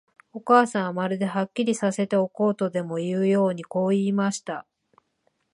[0.33, 4.65] お母さんは、まるで、はっきりさせておこうとでもいうように、こう言いました。